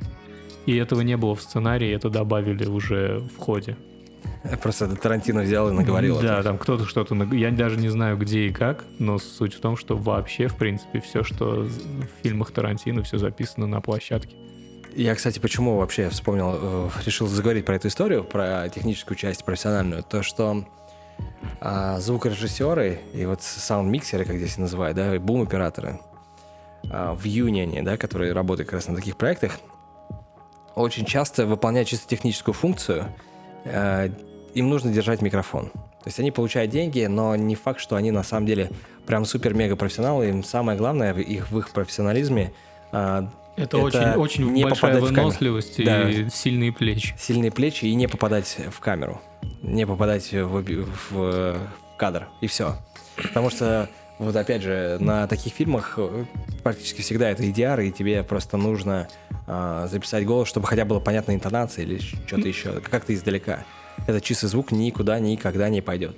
и 0.67 0.75
этого 0.75 1.01
не 1.01 1.17
было 1.17 1.33
в 1.33 1.41
сценарии, 1.41 1.91
это 1.91 2.09
добавили 2.09 2.65
уже 2.65 3.23
в 3.35 3.37
ходе. 3.39 3.77
Просто 4.61 4.85
это 4.85 4.95
Тарантино 4.97 5.41
взял 5.41 5.69
и 5.69 5.71
наговорил. 5.71 6.19
Да, 6.19 6.43
там 6.43 6.57
кто-то 6.57 6.85
что-то... 6.85 7.15
Я 7.33 7.51
даже 7.51 7.77
не 7.77 7.89
знаю, 7.89 8.17
где 8.17 8.47
и 8.47 8.53
как, 8.53 8.83
но 8.99 9.17
суть 9.17 9.53
в 9.53 9.61
том, 9.61 9.77
что 9.77 9.95
вообще, 9.95 10.47
в 10.47 10.55
принципе, 10.57 10.99
все, 10.99 11.23
что 11.23 11.61
в 11.63 12.21
фильмах 12.21 12.51
Тарантино, 12.51 13.01
все 13.03 13.17
записано 13.17 13.65
на 13.65 13.81
площадке. 13.81 14.35
Я, 14.93 15.15
кстати, 15.15 15.39
почему 15.39 15.77
вообще 15.77 16.09
вспомнил, 16.09 16.57
э, 16.59 16.89
решил 17.05 17.27
заговорить 17.27 17.65
про 17.65 17.75
эту 17.75 17.87
историю, 17.87 18.23
про 18.23 18.67
техническую 18.69 19.17
часть 19.17 19.45
профессиональную, 19.45 20.03
то 20.03 20.21
что 20.21 20.65
а, 21.61 21.99
звукорежиссеры 21.99 22.99
и 23.13 23.25
вот 23.25 23.41
саунд-миксеры, 23.41 24.25
как 24.25 24.37
здесь 24.37 24.57
называют, 24.57 24.97
да, 24.97 25.15
и 25.15 25.17
бум-операторы 25.17 25.99
а, 26.89 27.13
в 27.13 27.23
Юнионе, 27.23 27.83
да, 27.83 27.97
которые 27.97 28.33
работают 28.33 28.69
как 28.69 28.75
раз 28.75 28.87
на 28.87 28.95
таких 28.95 29.17
проектах, 29.17 29.59
очень 30.81 31.05
часто 31.05 31.45
выполняют 31.45 31.89
чисто 31.89 32.07
техническую 32.07 32.53
функцию, 32.53 33.05
э, 33.65 34.09
им 34.53 34.69
нужно 34.69 34.91
держать 34.91 35.21
микрофон. 35.21 35.69
То 35.69 36.09
есть 36.09 36.19
они 36.19 36.31
получают 36.31 36.71
деньги, 36.71 37.05
но 37.05 37.35
не 37.35 37.55
факт, 37.55 37.79
что 37.81 37.95
они 37.95 38.11
на 38.11 38.23
самом 38.23 38.45
деле 38.45 38.69
прям 39.05 39.25
супер-мега 39.25 39.75
профессионалы. 39.75 40.29
Им 40.29 40.43
самое 40.43 40.77
главное 40.77 41.13
в 41.13 41.17
их, 41.19 41.51
в 41.51 41.59
их 41.59 41.69
профессионализме 41.71 42.53
а, 42.91 43.27
Это, 43.57 43.77
Это 43.77 43.77
очень, 43.79 44.09
очень 44.15 44.51
не 44.53 44.63
большая 44.63 44.93
попадать 44.93 45.03
в 45.03 45.07
камеру. 45.07 45.23
выносливость 45.27 45.83
Да. 45.83 46.09
и 46.09 46.29
сильные 46.29 46.71
плечи. 46.71 47.15
сильные 47.19 47.51
плечи 47.51 47.85
и 47.85 47.95
не 47.95 48.07
попадать 48.07 48.57
в 48.71 48.79
камеру, 48.79 49.19
не 49.63 49.85
попадать 49.85 50.31
в, 50.31 50.61
в, 50.61 51.31
э, 51.33 51.57
кадр, 51.97 52.27
и 52.39 52.47
все. 52.47 52.75
Потому 53.15 53.49
что, 53.49 53.89
вот 54.19 54.35
опять 54.35 54.63
же, 54.63 54.97
на 54.99 55.27
таких 55.27 55.53
фильмах 55.53 55.93
э, 55.97 56.25
практически 56.63 57.01
всегда 57.01 57.29
это 57.29 57.43
EDR, 57.43 57.85
и 57.85 57.91
тебе 57.91 58.23
просто 58.23 58.57
нужно 58.57 59.07
а, 59.45 59.87
записать 59.87 60.25
голос, 60.25 60.47
чтобы 60.47 60.67
хотя 60.67 60.85
было 60.85 60.99
понятна 60.99 61.33
интонация 61.33 61.83
или 61.83 61.99
что-то 61.99 62.47
еще, 62.47 62.81
как-то 62.81 63.13
издалека. 63.13 63.63
Этот 64.07 64.23
чистый 64.23 64.47
звук 64.47 64.71
никуда 64.71 65.19
никогда 65.19 65.69
не 65.69 65.81
пойдет. 65.81 66.17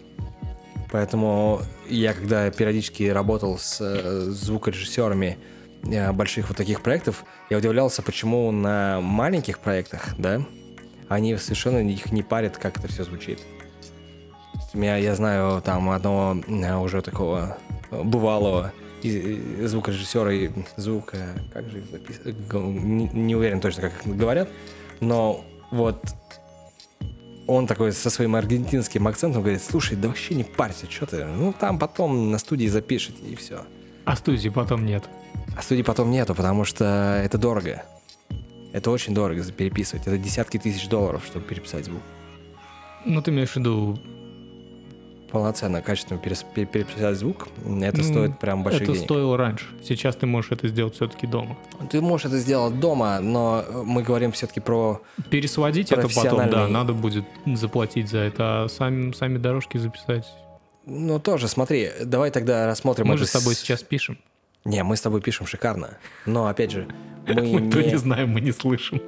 Поэтому 0.92 1.62
я, 1.88 2.14
когда 2.14 2.50
периодически 2.50 3.04
работал 3.04 3.60
с 3.60 3.80
э, 3.80 4.22
звукорежиссерами 4.32 5.38
э, 5.84 6.12
больших 6.12 6.48
вот 6.50 6.58
таких 6.58 6.82
проектов, 6.82 7.26
я 7.50 7.58
удивлялся, 7.58 8.02
почему 8.02 8.52
на 8.52 9.00
маленьких 9.02 9.60
проектах, 9.60 10.16
да, 10.18 10.42
они 11.08 11.36
совершенно 11.38 11.78
их 11.88 12.12
не 12.12 12.24
парят, 12.24 12.58
как 12.58 12.78
это 12.80 12.88
все 12.88 13.04
звучит. 13.04 13.40
Меня, 14.74 14.98
я 14.98 15.16
знаю 15.16 15.62
там 15.62 15.90
одного 15.90 16.42
э, 16.48 16.76
уже 16.76 17.02
такого 17.02 17.58
э, 17.92 18.04
бывалого 18.04 18.72
и, 19.02 19.10
и 19.10 19.66
звукорежиссеры, 19.66 20.38
и 20.38 20.52
звук, 20.78 21.14
э, 21.14 21.36
как 21.52 21.70
же 21.70 21.80
их 21.80 21.86
записывают, 21.90 22.38
не, 22.54 23.10
не 23.10 23.36
уверен 23.36 23.62
точно, 23.62 23.84
как 23.84 24.06
их 24.06 24.16
говорят, 24.16 24.50
но 25.00 25.44
вот 25.72 26.00
он 27.48 27.66
такой 27.66 27.92
со 27.94 28.10
своим 28.10 28.36
аргентинским 28.36 29.08
акцентом 29.08 29.42
говорит, 29.42 29.64
слушай, 29.64 29.98
да 29.98 30.08
вообще 30.08 30.36
не 30.36 30.44
парься, 30.44 30.90
что 30.90 31.08
ты, 31.08 31.26
ну 31.26 31.52
там 31.52 31.80
потом 31.80 32.32
на 32.32 32.38
студии 32.38 32.68
запишите, 32.68 33.24
и 33.26 33.36
все. 33.36 33.66
А 34.06 34.16
студии 34.16 34.50
потом 34.50 34.86
нет. 34.86 35.04
А 35.58 35.62
студии 35.62 35.82
потом 35.82 36.12
нету, 36.12 36.36
потому 36.36 36.66
что 36.66 37.22
это 37.24 37.38
дорого. 37.38 37.84
Это 38.72 38.92
очень 38.92 39.14
дорого 39.14 39.44
переписывать. 39.52 40.08
Это 40.08 40.18
десятки 40.18 40.58
тысяч 40.58 40.88
долларов, 40.88 41.24
чтобы 41.26 41.46
переписать 41.46 41.86
звук. 41.86 42.02
Ну, 43.06 43.22
ты 43.22 43.32
имеешь 43.32 43.52
в 43.52 43.56
виду 43.56 44.00
полноценно, 45.30 45.82
качественно 45.82 46.20
переписать 46.20 47.18
звук, 47.18 47.48
это 47.82 48.04
стоит 48.04 48.40
прям 48.40 48.64
больших 48.64 48.84
это 48.84 48.94
денег. 48.94 49.06
стоило 49.06 49.38
раньше. 49.38 49.66
Сейчас 49.84 50.16
ты 50.16 50.26
можешь 50.26 50.52
это 50.52 50.68
сделать 50.68 50.96
все-таки 50.96 51.28
дома. 51.28 51.58
Ты 51.90 52.02
можешь 52.02 52.28
это 52.28 52.38
сделать 52.38 52.80
дома, 52.80 53.20
но 53.20 53.64
мы 53.86 54.04
говорим 54.04 54.32
все-таки 54.32 54.60
про... 54.60 55.02
Пересводить 55.30 55.92
это 55.92 56.08
потом, 56.08 56.50
да, 56.50 56.68
надо 56.68 56.94
будет 56.94 57.26
заплатить 57.46 58.10
за 58.10 58.20
это, 58.20 58.64
а 58.64 58.68
сами, 58.70 59.12
сами 59.14 59.38
дорожки 59.38 59.78
записать. 59.78 60.28
Ну, 60.86 61.20
тоже, 61.20 61.48
смотри, 61.48 61.92
давай 62.04 62.32
тогда 62.32 62.66
рассмотрим 62.66 63.08
Мы 63.08 63.14
это 63.14 63.24
же 63.24 63.30
с 63.30 63.32
тобой 63.32 63.54
сейчас 63.56 63.84
пишем. 63.84 64.18
Не, 64.66 64.84
мы 64.84 64.96
с 64.96 65.02
тобой 65.02 65.22
пишем 65.22 65.46
шикарно. 65.46 65.98
Но, 66.26 66.48
опять 66.48 66.72
же, 66.72 66.88
мы 67.28 67.42
Мы 67.42 67.72
то 67.72 67.82
не... 67.82 67.92
не 67.92 67.96
знаем, 67.98 68.30
мы 68.30 68.42
не 68.42 68.52
слышим. 68.52 69.02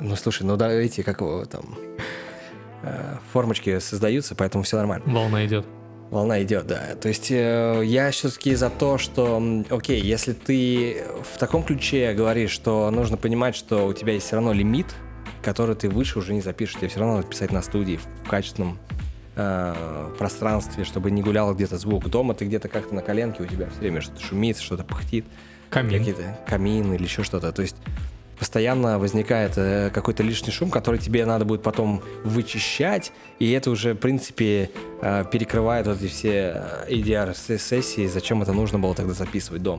Ну, 0.00 0.16
слушай, 0.16 0.42
ну 0.42 0.56
да, 0.56 0.74
видите, 0.74 1.02
как 1.02 1.20
его 1.20 1.44
там... 1.44 1.76
э, 2.82 3.16
Формочки 3.32 3.78
создаются, 3.78 4.34
поэтому 4.34 4.64
все 4.64 4.76
нормально. 4.76 5.04
Волна 5.06 5.44
идет. 5.46 5.66
Волна 6.10 6.42
идет, 6.42 6.66
да. 6.66 6.94
То 7.00 7.08
есть 7.08 7.30
э, 7.30 7.82
я 7.84 8.10
все-таки 8.10 8.54
за 8.54 8.68
то, 8.68 8.98
что, 8.98 9.42
окей, 9.70 10.00
если 10.00 10.32
ты 10.34 11.04
в 11.32 11.38
таком 11.38 11.62
ключе 11.62 12.12
говоришь, 12.12 12.50
что 12.50 12.90
нужно 12.90 13.16
понимать, 13.16 13.56
что 13.56 13.86
у 13.86 13.94
тебя 13.94 14.12
есть 14.12 14.26
все 14.26 14.36
равно 14.36 14.52
лимит, 14.52 14.94
который 15.42 15.74
ты 15.74 15.88
выше 15.88 16.18
уже 16.18 16.34
не 16.34 16.42
запишешь, 16.42 16.76
тебе 16.76 16.88
все 16.88 17.00
равно 17.00 17.16
надо 17.16 17.28
писать 17.28 17.50
на 17.50 17.62
студии 17.62 17.98
в 18.24 18.28
качественном 18.28 18.78
э, 19.36 20.10
пространстве, 20.18 20.84
чтобы 20.84 21.10
не 21.10 21.22
гулял 21.22 21.54
где-то 21.54 21.78
звук. 21.78 22.08
Дома 22.08 22.34
ты 22.34 22.44
где-то 22.44 22.68
как-то 22.68 22.94
на 22.94 23.00
коленке, 23.00 23.42
у 23.42 23.46
тебя 23.46 23.68
все 23.70 23.80
время 23.80 24.02
что-то 24.02 24.20
шумит, 24.20 24.58
что-то 24.58 24.84
пыхтит, 24.84 25.24
Камин. 25.70 25.98
какие-то 25.98 26.38
камин 26.46 26.92
или 26.92 27.04
еще 27.04 27.22
что-то. 27.22 27.50
То 27.52 27.62
есть 27.62 27.76
постоянно 28.38 28.98
возникает 28.98 29.52
э, 29.56 29.90
какой-то 29.92 30.22
лишний 30.22 30.52
шум, 30.52 30.70
который 30.70 30.98
тебе 30.98 31.24
надо 31.26 31.44
будет 31.44 31.62
потом 31.62 32.02
вычищать, 32.24 33.12
и 33.38 33.50
это 33.52 33.70
уже, 33.70 33.94
в 33.94 33.98
принципе, 33.98 34.70
э, 35.00 35.24
перекрывает 35.30 35.86
вот 35.86 36.02
эти 36.02 36.10
все 36.10 36.62
э, 36.88 36.92
ADR-сессии, 36.92 38.06
зачем 38.06 38.42
это 38.42 38.52
нужно 38.52 38.78
было 38.78 38.94
тогда 38.94 39.14
записывать 39.14 39.62
дома. 39.62 39.78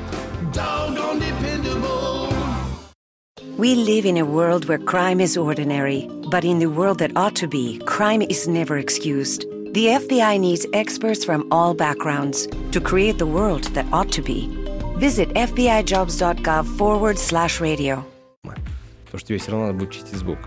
We 3.60 3.74
live 3.74 4.06
in 4.06 4.16
a 4.16 4.24
world 4.24 4.66
where 4.66 4.78
crime 4.78 5.20
is 5.20 5.36
ordinary, 5.36 6.08
but 6.30 6.44
in 6.44 6.58
the 6.58 6.70
world 6.70 6.98
that 7.00 7.16
ought 7.16 7.34
to 7.36 7.46
be, 7.46 7.78
crime 7.86 8.22
is 8.22 8.48
never 8.48 8.78
excused. 8.78 9.42
The 9.74 9.86
FBI 10.00 10.40
needs 10.40 10.66
experts 10.72 11.22
from 11.24 11.46
all 11.50 11.74
backgrounds 11.74 12.48
to 12.72 12.80
create 12.80 13.18
the 13.18 13.26
world 13.26 13.64
that 13.74 13.86
ought 13.92 14.10
to 14.12 14.22
be. 14.22 14.48
Visit 14.96 15.28
FBIJobs.gov 15.30 16.78
forward 16.78 17.18
slash 17.18 17.60
radio. 17.60 18.04
потому 18.42 19.18
что 19.18 19.28
тебе 19.28 19.38
все 19.38 19.50
равно 19.52 19.66
надо 19.66 19.78
будет 19.78 19.92
чистить 19.92 20.16
звук. 20.16 20.38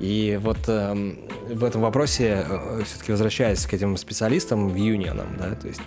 И 0.00 0.38
вот 0.42 0.58
эм, 0.68 1.18
в 1.48 1.64
этом 1.64 1.80
вопросе, 1.80 2.44
все-таки 2.84 3.12
возвращаясь 3.12 3.66
к 3.66 3.72
этим 3.72 3.96
специалистам 3.96 4.68
в 4.68 4.76
юнионам, 4.76 5.36
да, 5.38 5.54
то 5.54 5.68
есть 5.68 5.80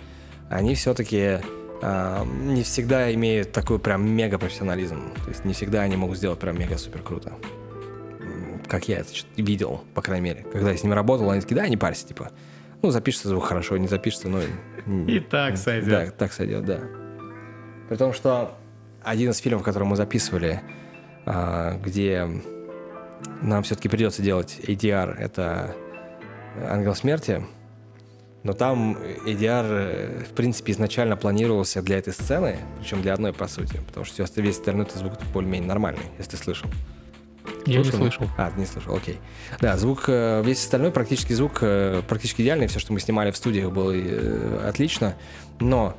они 0.48 0.74
все-таки 0.74 1.38
не 1.81 2.63
всегда 2.63 3.13
имеют 3.13 3.51
такой 3.51 3.79
прям 3.79 4.07
мега 4.09 4.37
профессионализм. 4.39 5.13
То 5.23 5.29
есть 5.29 5.45
не 5.45 5.53
всегда 5.53 5.81
они 5.81 5.95
могут 5.95 6.17
сделать 6.17 6.39
прям 6.39 6.57
мега 6.57 6.77
супер 6.77 7.01
круто. 7.01 7.33
Как 8.67 8.87
я 8.87 8.99
это 8.99 9.09
видел, 9.37 9.83
по 9.93 10.01
крайней 10.01 10.23
мере. 10.23 10.45
Когда 10.51 10.71
я 10.71 10.77
с 10.77 10.83
ними 10.83 10.93
работал, 10.95 11.29
они 11.29 11.41
такие, 11.41 11.55
да, 11.55 11.67
не 11.67 11.77
парься, 11.77 12.07
типа, 12.07 12.31
ну, 12.81 12.89
запишется 12.91 13.27
звук 13.27 13.45
хорошо, 13.45 13.77
не 13.77 13.87
запишется, 13.87 14.27
ну... 14.27 14.39
м, 14.85 15.07
И 15.07 15.19
так 15.19 15.57
сойдет. 15.57 15.89
Да, 15.89 16.05
так 16.11 16.33
сойдет, 16.33 16.65
да. 16.65 16.79
При 17.89 17.95
том, 17.95 18.13
что 18.13 18.57
один 19.03 19.29
из 19.31 19.37
фильмов, 19.37 19.61
который 19.63 19.83
мы 19.87 19.95
записывали, 19.95 20.61
а, 21.27 21.77
где 21.77 22.27
нам 23.41 23.61
все-таки 23.63 23.87
придется 23.89 24.23
делать 24.23 24.59
ADR, 24.63 25.15
это 25.15 25.75
«Ангел 26.67 26.95
смерти», 26.95 27.43
но 28.45 28.53
там 28.53 28.97
ADR, 29.25 29.65
э, 29.67 30.23
в 30.29 30.33
принципе, 30.33 30.71
изначально 30.71 31.17
планировался 31.17 31.81
для 31.81 31.97
этой 31.97 32.13
сцены, 32.13 32.57
причем 32.79 33.01
для 33.01 33.13
одной, 33.13 33.33
по 33.33 33.47
сути, 33.47 33.81
потому 33.87 34.05
что 34.05 34.23
всё- 34.23 34.41
весь 34.41 34.57
остальной 34.57 34.87
звук 34.93 35.13
более-менее 35.33 35.67
нормальный, 35.67 36.03
если 36.17 36.31
ты 36.31 36.37
слышал. 36.37 36.69
Я 37.65 37.79
не 37.79 37.83
Слышал? 37.83 37.99
слышал. 37.99 38.27
А, 38.37 38.51
не 38.57 38.65
слышал, 38.65 38.95
окей. 38.95 39.19
Да, 39.59 39.75
звук, 39.77 40.05
э, 40.07 40.41
весь 40.45 40.59
остальной 40.63 40.91
практически 40.91 41.33
звук 41.33 41.59
э, 41.61 42.01
практически 42.07 42.41
идеальный. 42.43 42.67
Все, 42.67 42.79
что 42.79 42.93
мы 42.93 42.99
снимали 42.99 43.31
в 43.31 43.37
студиях, 43.37 43.71
было 43.71 43.93
отлично. 44.67 45.15
Но 45.59 45.97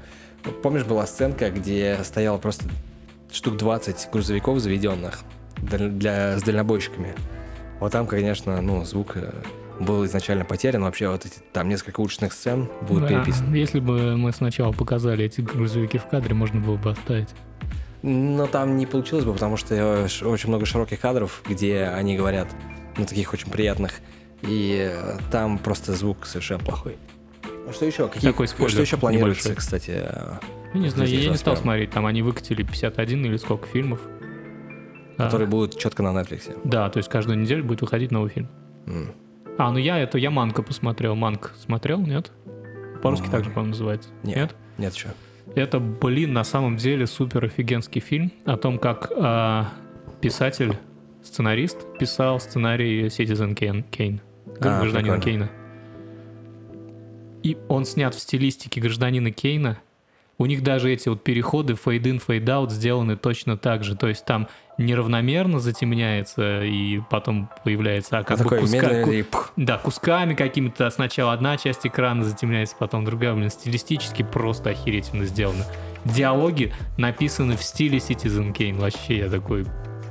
помнишь, 0.63 0.85
была 0.85 1.07
сценка, 1.07 1.51
где 1.51 1.99
стояло 2.05 2.39
просто 2.39 2.65
штук 3.33 3.57
20 3.57 4.09
грузовиков 4.13 4.59
заведенных 4.61 5.21
для, 5.59 5.89
для- 5.89 6.39
с 6.39 6.43
дальнобойщиками. 6.43 7.15
Вот 7.81 7.93
там, 7.93 8.07
конечно, 8.07 8.61
ну, 8.63 8.85
звук 8.85 9.17
был 9.81 10.05
изначально 10.07 10.45
потерян. 10.45 10.83
Вообще 10.83 11.09
вот 11.09 11.25
эти 11.27 11.39
там 11.53 11.69
несколько 11.69 12.01
уличных 12.01 12.33
сцен 12.33 12.69
будут 12.83 13.05
Да, 13.05 13.09
переписаны. 13.09 13.55
Если 13.57 13.81
бы 13.81 14.17
мы 14.17 14.33
сначала 14.33 14.73
показали 14.73 15.25
эти 15.25 15.41
грузовики 15.41 15.99
в 15.99 16.07
кадре, 16.07 16.35
можно 16.35 16.61
было 16.61 16.77
бы 16.77 16.91
оставить. 16.91 17.29
Но 18.03 18.47
там 18.47 18.77
не 18.77 18.87
получилось 18.87 19.25
бы, 19.25 19.33
потому 19.33 19.57
что 19.57 19.75
э, 19.75 20.05
очень 20.25 20.49
много 20.49 20.65
широких 20.67 21.01
кадров, 21.01 21.43
где 21.49 21.85
они 21.85 22.17
говорят, 22.17 22.49
ну, 22.97 23.05
таких 23.05 23.33
очень 23.33 23.51
приятных, 23.51 23.95
и 24.43 24.91
э, 24.93 25.19
там 25.33 25.59
просто 25.59 25.93
звук 25.95 26.27
совершенно 26.27 26.63
плохой. 26.63 26.97
Ну, 27.67 27.73
Что 27.73 27.85
еще? 27.87 28.07
Какие, 28.09 28.31
Такой 28.31 28.47
спойлер 28.47 28.71
что 28.71 28.83
еще 28.83 28.97
планируется, 28.97 29.49
небольшой. 29.49 29.57
кстати? 29.57 29.91
Я 30.75 30.81
не 30.81 30.89
знаю, 30.91 31.09
я 31.11 31.17
не 31.17 31.23
стал 31.23 31.55
расскажем. 31.55 31.63
смотреть, 31.63 31.91
там 31.91 32.07
они 32.07 32.23
выкатили 32.23 32.63
51 32.63 33.25
или 33.25 33.37
сколько 33.39 33.67
фильмов. 33.67 34.01
А, 35.19 35.25
Которые 35.25 35.49
будут 35.49 35.79
четко 35.79 36.03
на 36.03 36.09
Netflix. 36.09 36.57
Да, 36.65 36.89
то 36.91 36.99
есть 36.99 37.09
каждую 37.09 37.39
неделю 37.39 37.65
будет 37.65 37.81
выходить 37.81 38.13
новый 38.13 38.31
фильм. 38.31 38.49
М. 38.87 39.13
А, 39.59 39.71
ну 39.73 39.79
я 39.79 39.99
это, 39.99 40.19
я 40.19 40.31
Манка 40.31 40.63
посмотрел. 40.63 41.15
Манк 41.15 41.53
смотрел, 41.59 42.01
нет? 42.01 42.31
По-русски 43.03 43.27
Ну, 43.27 43.33
так 43.33 43.45
же, 43.45 43.51
по-моему, 43.51 43.71
называется. 43.71 44.11
Нет. 44.23 44.37
Нет? 44.37 44.57
Нет, 44.79 44.95
что? 44.95 45.15
Это, 45.55 45.81
блин, 45.81 46.33
на 46.33 46.45
самом 46.45 46.77
деле 46.77 47.07
супер 47.07 47.45
офигенский 47.45 48.01
фильм 48.01 48.33
о 48.45 48.57
том, 48.57 48.79
как 48.79 49.11
а, 49.17 49.69
писатель, 50.21 50.77
сценарист 51.23 51.99
писал 51.99 52.41
сценарий 52.41 53.07
Citizen 53.07 53.55
Kane, 53.55 53.85
Кейн, 53.91 54.21
А, 54.61 54.81
гражданина 54.81 55.15
прикольно. 55.15 55.49
Кейна. 55.49 55.51
И 57.43 57.57
он 57.69 57.85
снят 57.85 58.15
в 58.15 58.19
стилистике 58.19 58.81
гражданина 58.81 59.31
Кейна. 59.31 59.79
У 60.39 60.47
них 60.47 60.63
даже 60.63 60.93
эти 60.93 61.09
вот 61.09 61.25
переходы 61.25 61.73
fade-in, 61.75 62.21
fade-out 62.27 62.71
сделаны 62.71 63.17
точно 63.17 63.57
так 63.57 63.85
же. 63.85 63.97
То 63.97 64.09
есть 64.09 64.25
там 64.27 64.49
неравномерно 64.79 65.59
затемняется 65.59 66.63
и 66.63 67.01
потом 67.11 67.49
появляется, 67.65 68.19
а 68.19 68.25
как 68.25 68.41
А 68.41 68.45
бы 68.45 68.57
куска- 68.59 69.25
ку- 69.25 69.39
да, 69.57 69.79
кусками 69.79 70.35
какими-то. 70.35 70.91
Сначала 70.91 71.33
одна 71.33 71.57
часть 71.57 71.87
экрана 71.87 72.25
затемняется, 72.25 72.77
потом 72.79 73.05
другая. 73.05 73.35
Блин, 73.35 73.51
стилистически 73.51 74.23
просто 74.23 74.71
охерительно 74.71 75.25
сделано. 75.25 75.65
Диалоги 76.05 76.73
написаны 76.99 77.57
в 77.57 77.63
стиле 77.63 77.99
Citizen 77.99 78.53
Kane. 78.55 78.79
Вообще 78.79 79.19
я 79.19 79.29
такой, 79.31 79.67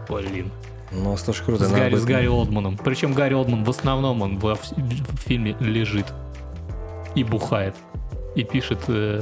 блин. 0.10 0.50
Ну, 0.92 1.16
слушай, 1.18 1.44
круто. 1.46 1.66
С 1.66 1.72
Гарри, 1.72 1.92
будет- 1.92 2.02
с 2.02 2.06
Гарри 2.06 2.28
Олдманом. 2.28 2.78
Причем 2.78 3.14
Гарри 3.14 3.34
Олдман 3.34 3.64
в 3.64 3.70
основном 3.70 4.22
он 4.22 4.38
вс- 4.38 4.74
в 4.76 5.18
фильме 5.22 5.56
лежит 5.60 6.08
и 7.16 7.24
бухает. 7.24 7.76
И 8.36 8.44
пишет, 8.44 8.80
э, 8.88 9.22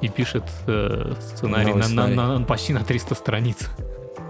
и 0.00 0.08
пишет 0.08 0.44
э, 0.66 1.14
сценарий 1.20 1.66
Новый 1.72 1.82
на, 1.82 1.88
на- 1.88 2.06
сценарий. 2.06 2.38
на- 2.40 2.44
почти 2.44 2.72
на 2.72 2.84
300 2.84 3.14
страниц. 3.14 3.68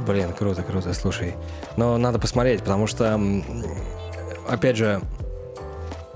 Блин, 0.06 0.32
круто, 0.32 0.62
круто, 0.62 0.92
слушай. 0.94 1.34
Но 1.76 1.98
надо 1.98 2.18
посмотреть, 2.18 2.60
потому 2.60 2.86
что, 2.86 3.20
опять 4.48 4.76
же, 4.76 5.00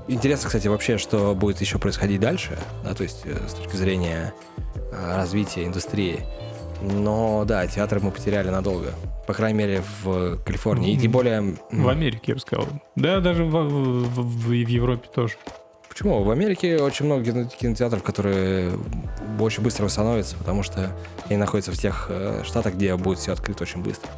интересно, 0.09 0.47
кстати, 0.49 0.69
вообще, 0.69 0.99
что 0.99 1.35
будет 1.35 1.61
еще 1.61 1.79
происходить 1.79 2.21
дальше, 2.21 2.59
да, 2.85 2.95
то 2.95 3.03
есть 3.03 3.23
э, 3.25 3.37
с 3.49 3.53
точки 3.55 3.77
зрения 3.77 4.33
э, 4.93 5.17
развития 5.17 5.65
индустрии. 5.67 6.21
Но 6.83 7.45
да, 7.47 7.67
театр 7.67 8.01
мы 8.01 8.11
потеряли 8.11 8.49
надолго. 8.51 8.93
По 9.27 9.33
крайней 9.33 9.59
мере, 9.59 9.83
в 10.03 10.37
Калифорнии. 10.45 10.93
И 10.93 10.99
тем 10.99 11.13
более... 11.13 11.57
В 11.71 11.89
Америке, 11.89 12.23
я 12.27 12.35
бы 12.35 12.41
сказал. 12.41 12.67
Да, 12.95 13.21
даже 13.21 13.45
в, 13.45 13.51
в- 13.51 14.09
в- 14.21 14.47
в 14.49 14.51
Европе 14.53 15.09
тоже. 15.15 15.35
Почему? 15.89 16.23
В 16.25 16.31
Америке 16.31 16.77
очень 16.79 17.07
много 17.07 17.25
кино- 17.25 17.45
кинотеатров, 17.49 18.03
которые 18.03 18.73
очень 19.41 19.63
быстро 19.63 19.85
восстановятся, 19.85 20.37
потому 20.37 20.63
что 20.63 20.91
они 21.27 21.37
находятся 21.37 21.73
в 21.73 21.79
тех 21.79 22.07
э, 22.09 22.43
штатах, 22.45 22.75
где 22.75 22.95
будет 22.97 23.19
все 23.19 23.33
открыто 23.33 23.65
очень 23.65 23.83
быстро. 23.83 24.11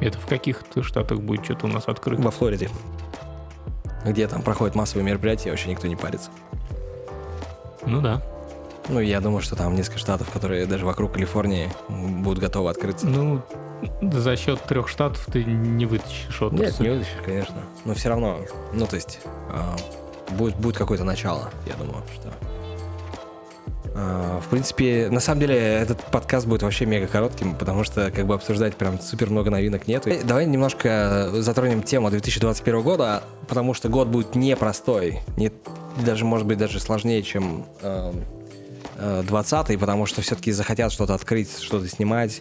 Это 0.00 0.18
в 0.18 0.26
каких-то 0.26 0.82
штатах 0.82 1.20
будет 1.20 1.44
что-то 1.44 1.66
у 1.66 1.68
нас 1.68 1.84
открыто. 1.86 2.20
Во 2.22 2.30
Флориде, 2.30 2.70
где 4.04 4.26
там 4.26 4.42
проходят 4.42 4.74
массовые 4.74 5.04
мероприятия, 5.04 5.50
вообще 5.50 5.70
никто 5.70 5.86
не 5.86 5.96
парится. 5.96 6.30
Ну 7.86 8.00
да. 8.00 8.22
Ну, 8.88 9.00
я 9.00 9.20
думаю, 9.20 9.42
что 9.42 9.54
там 9.54 9.76
несколько 9.76 9.98
штатов, 9.98 10.28
которые 10.30 10.66
даже 10.66 10.84
вокруг 10.84 11.12
Калифорнии 11.12 11.70
будут 11.88 12.40
готовы 12.40 12.70
открыться. 12.70 13.06
Ну, 13.06 13.42
за 14.00 14.36
счет 14.36 14.60
трех 14.62 14.88
штатов 14.88 15.24
ты 15.32 15.44
не 15.44 15.86
вытащишь 15.86 16.42
отрасль. 16.42 16.64
Нет, 16.64 16.80
не 16.80 16.88
вытащишь, 16.88 17.22
конечно. 17.24 17.56
Но 17.84 17.94
все 17.94 18.08
равно, 18.08 18.40
ну, 18.72 18.86
то 18.86 18.96
есть, 18.96 19.20
а, 19.50 19.76
будет, 20.30 20.56
будет 20.56 20.76
какое-то 20.76 21.04
начало, 21.04 21.50
я 21.66 21.74
думаю, 21.74 22.02
что... 22.12 22.32
А, 23.94 24.40
в 24.40 24.48
принципе, 24.48 25.08
на 25.10 25.20
самом 25.20 25.40
деле, 25.40 25.56
этот 25.56 26.00
подкаст 26.04 26.46
будет 26.46 26.62
вообще 26.62 26.86
мега 26.86 27.06
коротким, 27.06 27.54
потому 27.54 27.84
что, 27.84 28.10
как 28.10 28.26
бы, 28.26 28.34
обсуждать 28.34 28.76
прям 28.76 29.00
супер 29.00 29.30
много 29.30 29.50
новинок 29.50 29.86
нету. 29.86 30.10
Э, 30.10 30.22
Давай 30.22 30.46
немножко 30.46 31.30
затронем 31.32 31.82
тему 31.82 32.10
2021 32.10 32.82
года, 32.82 33.22
потому 33.48 33.74
что 33.74 33.88
год 33.88 34.08
будет 34.08 34.34
непростой, 34.34 35.20
не, 35.36 35.52
даже, 36.04 36.24
может 36.24 36.46
быть, 36.46 36.58
даже 36.58 36.80
сложнее, 36.80 37.22
чем 37.22 37.66
эм, 37.82 38.24
э, 38.96 39.22
20 39.26 39.78
потому 39.78 40.06
что 40.06 40.22
все-таки 40.22 40.52
захотят 40.52 40.92
что-то 40.92 41.14
открыть, 41.14 41.58
что-то 41.60 41.88
снимать. 41.88 42.40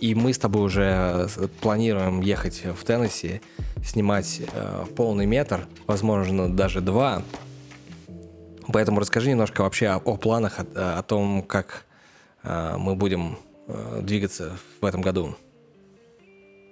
И 0.00 0.14
мы 0.14 0.32
с 0.32 0.38
тобой 0.38 0.62
уже 0.62 1.28
э, 1.36 1.48
планируем 1.60 2.20
ехать 2.20 2.62
в 2.64 2.84
Теннесси, 2.84 3.40
снимать 3.84 4.40
э, 4.52 4.84
полный 4.96 5.26
метр, 5.26 5.66
возможно, 5.86 6.52
даже 6.52 6.80
два. 6.80 7.22
Поэтому 8.72 9.00
расскажи 9.00 9.30
немножко 9.30 9.62
вообще 9.62 9.88
о, 9.88 9.96
о 9.96 10.16
планах, 10.16 10.58
о, 10.74 10.98
о 10.98 11.02
том, 11.02 11.42
как 11.42 11.84
э, 12.42 12.76
мы 12.78 12.94
будем 12.94 13.38
э, 13.66 14.00
двигаться 14.02 14.56
в 14.80 14.84
этом 14.84 15.00
году. 15.00 15.36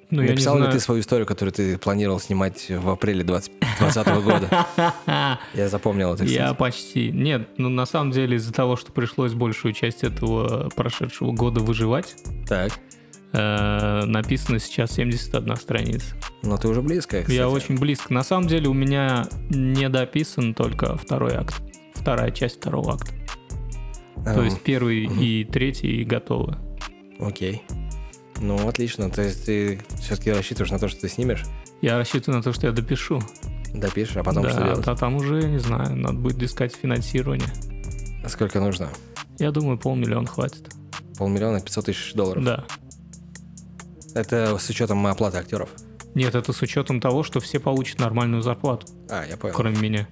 Ну, 0.09 0.23
Написал 0.23 0.55
ли 0.55 0.61
знаю. 0.61 0.73
ты 0.73 0.79
свою 0.79 1.01
историю, 1.01 1.27
которую 1.27 1.53
ты 1.53 1.79
планировал 1.79 2.21
снимать 2.21 2.71
в 2.71 2.89
апреле 2.91 3.25
2020 3.25 4.07
года? 4.23 4.67
Я 5.55 5.69
запомнил 5.69 6.15
это, 6.15 6.23
Я 6.25 6.55
почти. 6.55 7.11
Нет, 7.11 7.49
ну 7.57 7.69
на 7.69 7.87
самом 7.87 8.13
деле 8.13 8.37
из-за 8.37 8.53
того, 8.53 8.77
что 8.77 8.93
пришлось 8.93 9.33
большую 9.33 9.73
часть 9.75 10.05
этого 10.05 10.69
прошедшего 10.77 11.33
года 11.33 11.59
выживать, 11.59 12.15
Так, 12.49 12.71
э, 13.33 14.03
написано 14.05 14.61
сейчас 14.61 14.93
71 14.93 15.57
страница. 15.57 16.15
но 16.45 16.57
ты 16.57 16.69
уже 16.69 16.83
близко, 16.83 17.23
кстати. 17.23 17.35
Я 17.37 17.49
очень 17.49 17.77
близко. 17.77 18.15
На 18.15 18.23
самом 18.23 18.47
деле 18.47 18.69
у 18.69 18.75
меня 18.75 19.27
не 19.51 19.89
дописан 19.89 20.55
только 20.55 20.97
второй 20.97 21.35
акт. 21.35 21.57
Вторая 22.07 22.31
часть 22.31 22.59
второго 22.59 22.95
акта. 22.95 23.11
То 24.23 24.31
Эм, 24.31 24.45
есть 24.45 24.61
первый 24.63 25.07
и 25.07 25.43
третий 25.45 26.05
готовы. 26.05 26.55
Окей. 27.19 27.65
Ну, 28.41 28.69
отлично. 28.69 29.11
То 29.11 29.23
есть 29.23 29.45
ты 29.47 29.81
все-таки 30.01 30.31
рассчитываешь 30.31 30.71
на 30.71 30.79
то, 30.79 30.87
что 30.87 31.01
ты 31.01 31.09
снимешь, 31.09 31.43
Я 31.83 31.97
рассчитываю 31.99 32.37
на 32.37 32.45
то, 32.45 32.53
что 32.53 32.69
я 32.69 32.73
допишу. 32.73 33.21
допишешь, 33.75 34.17
а 34.19 34.23
потом 34.23 34.45
да, 34.45 34.51
что 34.51 34.63
делать? 34.63 34.87
а 34.87 34.95
там 34.95 35.17
уже, 35.17 35.43
не 35.49 35.59
знаю, 35.59 35.97
надо 35.97 36.15
будет 36.17 36.41
искать 36.45 36.77
финансирование. 36.77 37.49
Сколько 38.29 38.61
нужно? 38.61 38.89
Я 39.41 39.51
думаю, 39.51 39.77
полмиллиона 39.77 40.29
хватит. 40.29 40.73
Полмиллиона, 41.19 41.61
500 41.61 41.87
тысяч 41.87 42.15
долларов. 42.15 42.45
Да. 42.45 42.65
Это 44.15 44.57
с 44.59 44.71
учетом 44.71 45.05
оплаты 45.09 45.39
актеров. 45.39 45.71
Нет, 46.15 46.37
это 46.37 46.53
с 46.53 46.63
учетом 46.63 47.01
того, 47.01 47.25
что 47.25 47.41
все 47.41 47.59
получат 47.59 47.99
нормальную 47.99 48.43
зарплату, 48.43 48.87
А, 49.11 49.25
я 49.29 49.37
понял. 49.37 49.55
кроме 49.57 49.77
меня. 49.81 50.09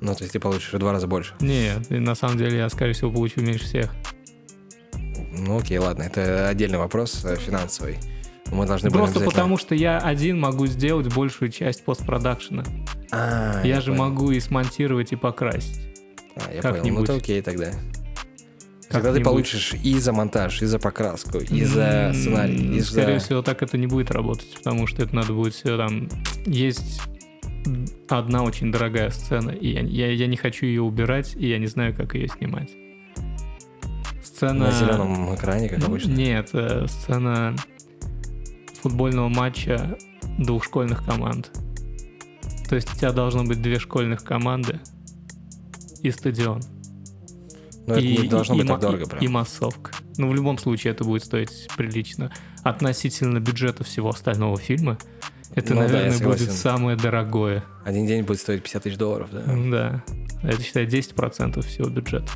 Ну, 0.00 0.14
то 0.14 0.22
есть 0.22 0.32
ты 0.32 0.40
получишь 0.40 0.72
в 0.72 0.78
два 0.78 0.92
раза 0.92 1.06
больше. 1.06 1.34
Нет, 1.40 1.90
и 1.90 1.98
на 1.98 2.14
самом 2.14 2.36
деле 2.36 2.58
я, 2.58 2.68
скорее 2.68 2.92
всего, 2.92 3.10
получу 3.10 3.40
меньше 3.40 3.64
всех. 3.64 3.94
Ну, 5.32 5.58
окей, 5.58 5.78
ладно. 5.78 6.02
Это 6.02 6.48
отдельный 6.48 6.78
вопрос 6.78 7.24
э, 7.24 7.36
финансовый. 7.36 7.98
Мы 8.52 8.66
должны 8.66 8.90
Просто 8.90 9.18
обязательно- 9.18 9.30
потому, 9.30 9.58
что 9.58 9.74
я 9.74 9.98
один 9.98 10.38
могу 10.38 10.66
сделать 10.66 11.12
большую 11.12 11.50
часть 11.50 11.84
постпродакшена. 11.84 12.64
А, 13.10 13.62
я 13.64 13.80
же 13.80 13.92
понял. 13.92 14.04
могу 14.04 14.30
и 14.30 14.40
смонтировать, 14.40 15.12
и 15.12 15.16
покрасить. 15.16 15.80
А, 16.36 16.52
я 16.52 16.62
понял. 16.62 16.98
Ну, 17.00 17.04
то 17.04 17.14
окей 17.14 17.42
тогда. 17.42 17.72
Когда 18.88 19.12
ты 19.12 19.20
получишь 19.20 19.74
и 19.82 19.98
за 19.98 20.12
монтаж, 20.12 20.62
и 20.62 20.66
за 20.66 20.78
покраску, 20.78 21.38
и 21.38 21.64
за 21.64 22.12
сценарий, 22.14 22.76
и 22.76 22.80
Скорее 22.80 23.18
за... 23.18 23.26
всего, 23.26 23.42
так 23.42 23.62
это 23.62 23.76
не 23.76 23.88
будет 23.88 24.12
работать, 24.12 24.54
потому 24.56 24.86
что 24.86 25.02
это 25.02 25.14
надо 25.14 25.32
будет 25.32 25.54
все 25.54 25.76
там... 25.76 26.08
Есть 26.46 27.02
одна 28.08 28.42
очень 28.42 28.70
дорогая 28.70 29.10
сцена, 29.10 29.50
и 29.50 29.68
я, 29.68 29.80
я, 29.80 30.12
я 30.12 30.26
не 30.26 30.36
хочу 30.36 30.66
ее 30.66 30.82
убирать, 30.82 31.34
и 31.36 31.48
я 31.48 31.58
не 31.58 31.66
знаю, 31.66 31.94
как 31.94 32.14
ее 32.14 32.28
снимать. 32.28 32.70
Сцена... 34.22 34.66
На 34.66 34.72
зеленом 34.72 35.34
экране, 35.34 35.68
как 35.68 35.84
обычно. 35.84 36.12
Нет, 36.12 36.50
э, 36.52 36.86
сцена 36.88 37.56
футбольного 38.82 39.28
матча 39.28 39.96
двух 40.38 40.64
школьных 40.64 41.04
команд. 41.04 41.50
То 42.68 42.74
есть 42.74 42.92
у 42.92 42.96
тебя 42.96 43.12
должно 43.12 43.44
быть 43.44 43.62
две 43.62 43.78
школьных 43.78 44.24
команды 44.24 44.80
и 46.02 46.10
стадион. 46.10 46.60
Но 47.86 47.94
это 47.94 48.02
и, 48.02 48.16
не 48.18 48.28
должно 48.28 48.54
и- 48.54 48.58
быть 48.58 48.66
и 48.66 48.68
так 48.68 48.80
дорого 48.80 49.06
прям. 49.06 49.22
И 49.22 49.28
массовка. 49.28 49.92
Ну, 50.18 50.28
в 50.28 50.34
любом 50.34 50.58
случае, 50.58 50.92
это 50.92 51.04
будет 51.04 51.24
стоить 51.24 51.68
прилично. 51.76 52.32
Относительно 52.62 53.38
бюджета 53.38 53.84
всего 53.84 54.08
остального 54.08 54.56
фильма, 54.56 54.98
это, 55.54 55.74
Ну 55.74 55.80
да, 55.82 55.88
наверное, 55.88 56.18
будет 56.18 56.38
согласен. 56.38 56.50
самое 56.52 56.96
дорогое. 56.96 57.64
Один 57.84 58.06
день 58.06 58.22
будет 58.24 58.40
стоить 58.40 58.62
50 58.62 58.82
тысяч 58.82 58.96
долларов, 58.96 59.28
да? 59.32 59.42
Да. 59.44 60.04
Это, 60.42 60.62
считай, 60.62 60.86
10% 60.86 61.60
всего 61.62 61.88
бюджета. 61.88 62.30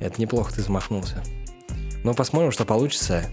Это 0.00 0.20
неплохо 0.20 0.52
ты 0.54 0.62
замахнулся. 0.62 1.22
Ну, 2.04 2.14
посмотрим, 2.14 2.50
что 2.52 2.64
получится. 2.64 3.24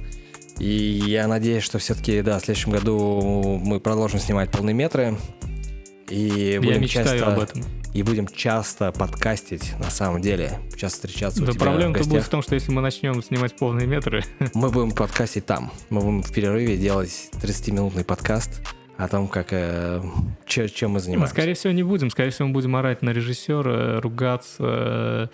И 0.60 1.02
я 1.06 1.28
надеюсь, 1.28 1.64
что 1.64 1.80
все-таки, 1.80 2.22
да, 2.22 2.38
в 2.40 2.44
следующем 2.44 2.72
году 2.72 3.60
мы 3.64 3.80
продолжим 3.80 4.20
снимать 4.20 4.52
полные 4.52 4.74
метры. 4.74 5.18
И 6.10 6.52
Я 6.54 6.62
будем 6.62 6.82
мечтаю 6.82 7.08
часто, 7.08 7.34
об 7.34 7.40
этом. 7.40 7.64
И 7.94 8.04
будем 8.04 8.28
часто 8.28 8.92
подкастить, 8.92 9.74
на 9.80 9.90
самом 9.90 10.22
деле. 10.22 10.60
Часто 10.76 11.08
встречаться 11.08 11.42
у 11.42 11.46
Да 11.46 11.54
тебя 11.54 11.62
проблема-то 11.62 12.04
будет 12.08 12.24
в 12.24 12.30
том, 12.30 12.42
что 12.42 12.56
если 12.56 12.72
мы 12.72 12.82
начнем 12.82 13.24
снимать 13.24 13.56
полные 13.56 13.88
метры, 13.88 14.24
Мы 14.54 14.70
будем 14.70 14.92
подкастить 14.92 15.46
там. 15.46 15.72
Мы 15.90 16.02
будем 16.02 16.24
в 16.24 16.32
перерыве 16.32 16.78
делать 16.78 17.30
30-минутный 17.42 18.04
подкаст 18.04 18.62
о 19.00 19.08
том, 19.08 19.28
как, 19.28 19.48
э, 19.52 20.02
че- 20.46 20.68
чем 20.70 20.92
мы 20.92 21.00
занимаемся. 21.00 21.34
скорее 21.34 21.54
всего, 21.56 21.74
не 21.74 21.84
будем. 21.84 22.10
Скорее 22.12 22.30
всего, 22.32 22.48
мы 22.50 22.54
будем 22.54 22.76
орать 22.76 23.02
на 23.02 23.10
режиссера, 23.12 24.00
ругаться, 24.02 24.58
э, 24.60 25.28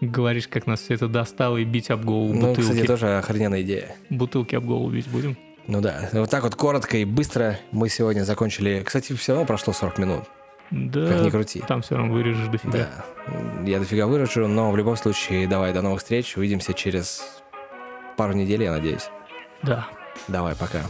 говоришь, 0.00 0.48
как 0.48 0.66
нас 0.66 0.80
все 0.80 0.94
это 0.94 1.06
достало, 1.08 1.58
и 1.58 1.64
бить 1.64 1.90
об 1.90 2.04
голову 2.04 2.32
Ну, 2.32 2.48
бутылки. 2.48 2.62
кстати, 2.70 2.86
тоже 2.86 3.18
охрененная 3.18 3.62
идея. 3.62 3.94
Бутылки 4.10 4.54
об 4.56 4.64
голову 4.64 4.90
бить 4.90 5.08
будем. 5.08 5.36
Ну 5.68 5.80
да, 5.80 6.08
вот 6.12 6.28
так 6.30 6.42
вот 6.42 6.56
коротко 6.56 6.96
и 6.96 7.04
быстро 7.04 7.58
мы 7.70 7.88
сегодня 7.88 8.24
закончили. 8.24 8.82
Кстати, 8.84 9.12
все 9.12 9.32
равно 9.32 9.46
прошло 9.46 9.72
40 9.72 9.98
минут. 9.98 10.24
Да, 10.72 11.06
Как 11.06 11.20
ни 11.20 11.30
крути. 11.30 11.62
там 11.68 11.82
все 11.82 11.96
равно 11.96 12.14
вырежешь 12.14 12.48
дофига. 12.48 12.72
Да, 12.72 12.88
я 13.70 13.78
дофига 13.78 14.06
вырежу, 14.06 14.48
но 14.48 14.72
в 14.72 14.76
любом 14.76 14.96
случае, 14.96 15.46
давай, 15.46 15.72
до 15.74 15.82
новых 15.82 16.00
встреч. 16.00 16.36
Увидимся 16.38 16.72
через 16.72 17.22
пару 18.16 18.32
недель, 18.32 18.62
я 18.62 18.72
надеюсь. 18.72 19.08
да. 19.62 19.86
Давай, 20.28 20.54
пока. 20.56 20.80